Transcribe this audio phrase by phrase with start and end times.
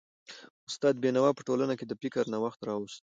[0.69, 2.99] استاد بينوا په ټولنه کي د فکر نوښت راوست.